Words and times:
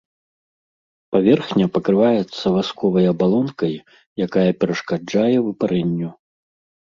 Паверхня 1.15 1.65
пакрываецца 1.75 2.45
васковай 2.55 3.05
абалонкай, 3.13 3.73
якая 4.27 4.49
перашкаджае 4.63 5.37
выпарэнню. 5.49 6.09